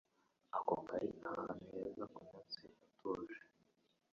[0.57, 3.37] Ako kari ahantu heza kumunsi utuje.